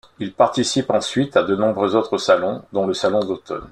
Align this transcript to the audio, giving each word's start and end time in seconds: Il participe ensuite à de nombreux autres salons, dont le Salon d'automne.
Il 0.17 0.33
participe 0.33 0.89
ensuite 0.89 1.37
à 1.37 1.43
de 1.43 1.55
nombreux 1.55 1.95
autres 1.95 2.17
salons, 2.17 2.63
dont 2.73 2.87
le 2.87 2.93
Salon 2.95 3.19
d'automne. 3.19 3.59